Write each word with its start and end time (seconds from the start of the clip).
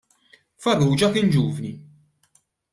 Farrugia 0.63 1.09
kien 1.13 1.31
ġuvni. 1.37 1.71